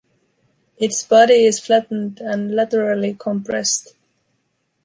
Its 0.77 1.05
body 1.05 1.45
is 1.45 1.59
flattened 1.59 2.21
and 2.21 2.55
laterally 2.55 3.13
compressed. 3.13 3.89